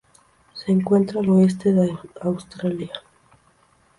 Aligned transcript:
Se 0.55 0.71
encuentra 0.71 1.19
al 1.19 1.29
oeste 1.29 1.71
de 1.73 1.95
Australia. 2.21 2.89